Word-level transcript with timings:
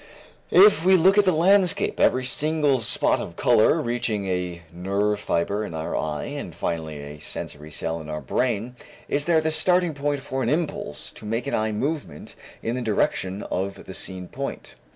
If 0.49 0.83
we 0.83 0.95
look 0.97 1.19
at 1.19 1.25
the 1.25 1.31
landscape, 1.31 1.99
every 1.99 2.25
single 2.25 2.79
spot 2.79 3.19
of 3.19 3.35
color, 3.35 3.79
reaching 3.79 4.25
a 4.27 4.63
nerve 4.73 5.19
fiber 5.19 5.63
in 5.63 5.75
our 5.75 5.95
eye 5.95 6.23
and 6.23 6.55
finally 6.55 6.97
a 6.97 7.19
sensory 7.19 7.69
cell 7.69 8.01
in 8.01 8.09
our 8.09 8.19
brain, 8.19 8.75
is 9.07 9.25
there 9.25 9.41
the 9.41 9.51
starting 9.51 9.93
point 9.93 10.19
for 10.21 10.41
an 10.41 10.49
impulse 10.49 11.11
to 11.11 11.25
make 11.27 11.45
an 11.45 11.53
eye 11.53 11.71
movement 11.71 12.33
in 12.63 12.73
the 12.73 12.81
direction 12.81 13.43
of 13.43 13.85
the 13.85 13.93
seen 13.93 14.27
point. 14.27 14.73